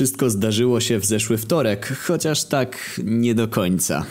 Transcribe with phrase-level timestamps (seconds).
[0.00, 4.04] Wszystko zdarzyło się w zeszły wtorek, chociaż tak nie do końca.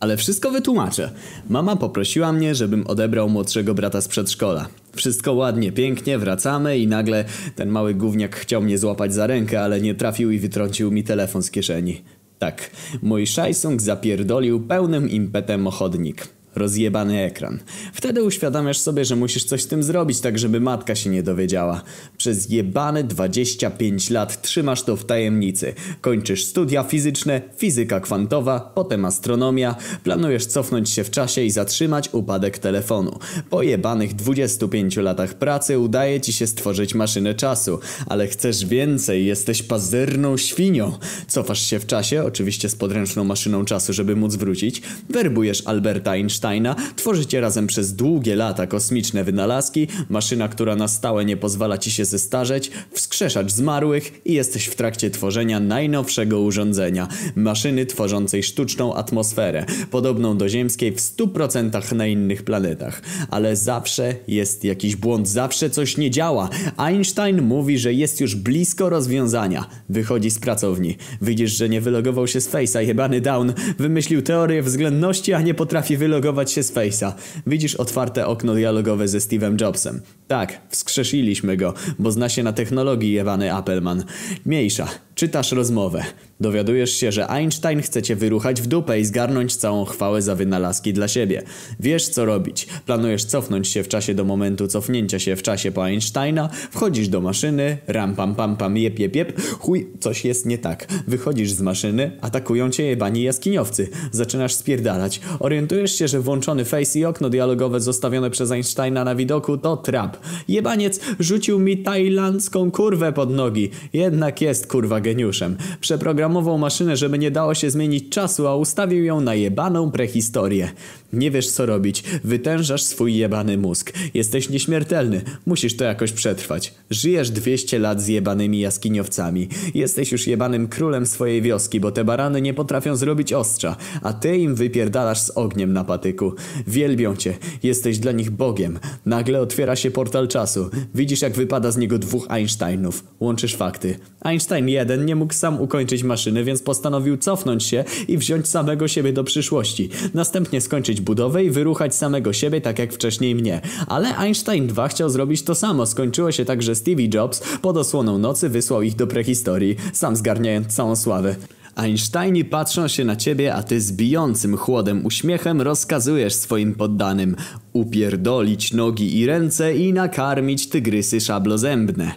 [0.00, 1.10] Ale wszystko wytłumaczę.
[1.48, 4.68] Mama poprosiła mnie, żebym odebrał młodszego brata z przedszkola.
[4.96, 7.24] Wszystko ładnie, pięknie, wracamy i nagle
[7.56, 11.42] ten mały gówniak chciał mnie złapać za rękę, ale nie trafił i wytrącił mi telefon
[11.42, 12.02] z kieszeni.
[12.38, 12.70] Tak,
[13.02, 16.39] mój szajsung zapierdolił pełnym impetem o chodnik.
[16.54, 17.58] Rozjebany ekran.
[17.92, 21.82] Wtedy uświadamiasz sobie, że musisz coś z tym zrobić, tak żeby matka się nie dowiedziała.
[22.16, 25.74] Przez jebane 25 lat trzymasz to w tajemnicy.
[26.00, 29.76] Kończysz studia fizyczne, fizyka kwantowa, potem astronomia.
[30.04, 33.18] Planujesz cofnąć się w czasie i zatrzymać upadek telefonu.
[33.50, 37.78] Po jebanych 25 latach pracy udaje ci się stworzyć maszynę czasu.
[38.06, 40.98] Ale chcesz więcej, jesteś pazerną świnią.
[41.28, 44.82] Cofasz się w czasie, oczywiście z podręczną maszyną czasu, żeby móc wrócić.
[45.10, 51.24] Werbujesz Alberta Einsteina Einsteina, tworzycie razem przez długie lata kosmiczne wynalazki, maszyna, która na stałe
[51.24, 57.86] nie pozwala ci się zestarzeć, wskrzeszacz zmarłych i jesteś w trakcie tworzenia najnowszego urządzenia, maszyny
[57.86, 63.02] tworzącej sztuczną atmosferę, podobną do ziemskiej w 100% na innych planetach.
[63.30, 66.48] Ale zawsze jest jakiś błąd, zawsze coś nie działa.
[66.76, 69.66] Einstein mówi, że jest już blisko rozwiązania.
[69.88, 70.96] Wychodzi z pracowni.
[71.22, 73.52] Widzisz, że nie wylogował się z Face'a, jebany down.
[73.78, 77.12] Wymyślił teorię względności, a nie potrafi wylogować się z Face'a.
[77.46, 80.00] Widzisz otwarte okno dialogowe ze Steve'em Jobsem.
[80.28, 84.04] Tak, wskrzesiliśmy go, bo zna się na technologii jewany Appleman.
[84.46, 84.88] Mniejsza.
[85.20, 86.04] Czytasz rozmowę.
[86.40, 90.92] Dowiadujesz się, że Einstein chce cię wyruchać w dupę i zgarnąć całą chwałę za wynalazki
[90.92, 91.42] dla siebie.
[91.80, 92.66] Wiesz co robić.
[92.86, 97.20] Planujesz cofnąć się w czasie do momentu cofnięcia się w czasie po Einsteina, wchodzisz do
[97.20, 100.86] maszyny, ram pam pam pam jep jep jep, chuj, coś jest nie tak.
[101.06, 103.88] Wychodzisz z maszyny, atakują cię jebani jaskiniowcy.
[104.12, 105.20] Zaczynasz spierdalać.
[105.40, 110.16] Orientujesz się, że włączony face i okno dialogowe zostawione przez Einsteina na widoku to trap.
[110.48, 113.70] Jebaniec rzucił mi tajlandzką kurwę pod nogi.
[113.92, 115.56] Jednak jest kurwa geniuszem.
[115.80, 120.68] Przeprogramował maszynę, żeby nie dało się zmienić czasu, a ustawił ją na jebaną prehistorię.
[121.12, 122.04] Nie wiesz co robić.
[122.24, 123.92] Wytężasz swój jebany mózg.
[124.14, 125.22] Jesteś nieśmiertelny.
[125.46, 126.74] Musisz to jakoś przetrwać.
[126.90, 129.48] Żyjesz 200 lat z jebanymi jaskiniowcami.
[129.74, 134.36] Jesteś już jebanym królem swojej wioski, bo te barany nie potrafią zrobić ostrza, a ty
[134.36, 136.32] im wypierdalasz z ogniem na patyku.
[136.66, 137.34] Wielbią cię.
[137.62, 138.78] Jesteś dla nich bogiem.
[139.06, 140.70] Nagle otwiera się portal czasu.
[140.94, 143.04] Widzisz jak wypada z niego dwóch Einsteinów.
[143.20, 143.98] Łączysz fakty.
[144.20, 149.12] Einstein 1 nie mógł sam ukończyć maszyny, więc postanowił cofnąć się i wziąć samego siebie
[149.12, 149.90] do przyszłości.
[150.14, 153.60] Następnie skończyć budowę i wyruchać samego siebie tak jak wcześniej mnie.
[153.86, 155.86] Ale Einstein 2 chciał zrobić to samo.
[155.86, 160.66] Skończyło się tak, że Stevie Jobs pod osłoną nocy wysłał ich do prehistorii, sam zgarniając
[160.66, 161.36] całą sławę.
[161.76, 167.36] Einsteini patrzą się na ciebie, a ty z bijącym chłodem uśmiechem rozkazujesz swoim poddanym
[167.72, 172.12] upierdolić nogi i ręce i nakarmić tygrysy szablozębne.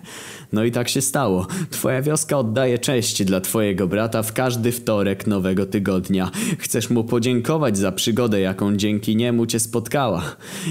[0.53, 1.47] No i tak się stało.
[1.69, 6.31] Twoja wioska oddaje cześć dla twojego brata w każdy wtorek nowego tygodnia.
[6.59, 10.23] Chcesz mu podziękować za przygodę, jaką dzięki niemu cię spotkała.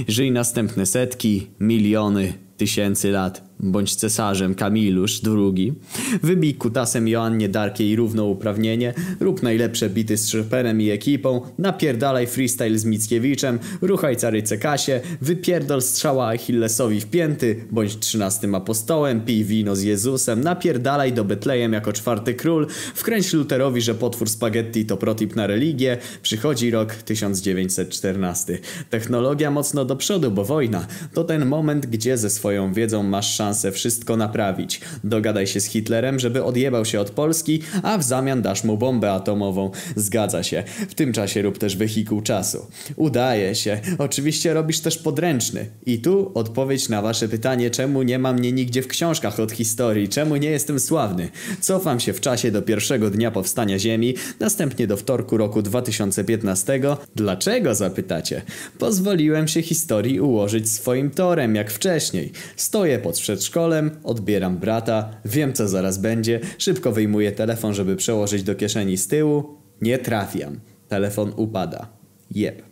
[0.08, 3.51] Żyj następne setki, miliony, tysięcy lat.
[3.62, 5.74] Bądź cesarzem Kamilusz II.
[6.22, 8.94] Wybij kutasem Joannie Darkiej równouprawnienie.
[9.20, 11.40] Rób najlepsze bity z Chopinem i ekipą.
[11.58, 13.58] Napierdalaj freestyle z Mickiewiczem.
[13.82, 15.00] Ruchaj caryce Kasie.
[15.20, 17.64] Wypierdol strzała Achillesowi w pięty.
[17.70, 19.20] Bądź trzynastym apostołem.
[19.20, 20.40] Pij wino z Jezusem.
[20.40, 22.66] Napierdalaj do Betlejem jako czwarty król.
[22.94, 25.98] Wkręć Luterowi, że potwór spaghetti to protip na religię.
[26.22, 28.58] Przychodzi rok 1914.
[28.90, 30.86] Technologia mocno do przodu, bo wojna.
[31.14, 34.80] To ten moment, gdzie ze swoją wiedzą masz szansę wszystko naprawić.
[35.04, 39.12] Dogadaj się z Hitlerem, żeby odjebał się od Polski, a w zamian dasz mu bombę
[39.12, 39.70] atomową.
[39.96, 40.64] Zgadza się.
[40.88, 42.66] W tym czasie rób też wehikuł czasu.
[42.96, 43.80] Udaje się.
[43.98, 45.66] Oczywiście robisz też podręczny.
[45.86, 50.08] I tu odpowiedź na wasze pytanie, czemu nie ma mnie nigdzie w książkach od historii,
[50.08, 51.28] czemu nie jestem sławny.
[51.60, 56.80] Cofam się w czasie do pierwszego dnia powstania Ziemi, następnie do wtorku roku 2015.
[57.16, 58.42] Dlaczego zapytacie?
[58.78, 62.32] Pozwoliłem się historii ułożyć swoim torem, jak wcześniej.
[62.56, 68.54] Stoję pod przedszkolem, odbieram brata, wiem co zaraz będzie, szybko wyjmuję telefon, żeby przełożyć do
[68.54, 69.44] kieszeni z tyłu.
[69.80, 70.60] Nie trafiam.
[70.88, 71.88] Telefon upada.
[72.30, 72.62] Jeb.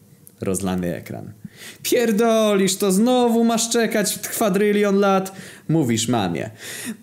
[0.41, 1.33] Rozlany ekran.
[1.83, 5.33] Pierdolisz, to znowu masz czekać kwadrylion lat?
[5.69, 6.51] Mówisz mamie.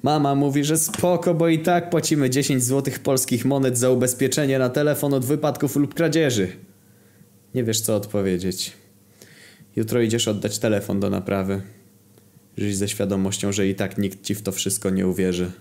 [0.03, 4.69] Mama mówi, że spoko, bo i tak płacimy 10 złotych polskich monet za ubezpieczenie na
[4.69, 6.47] telefon od wypadków lub kradzieży.
[7.55, 8.71] Nie wiesz co odpowiedzieć.
[9.75, 11.61] Jutro idziesz oddać telefon do naprawy.
[12.57, 15.51] Żyj ze świadomością, że i tak nikt ci w to wszystko nie uwierzy.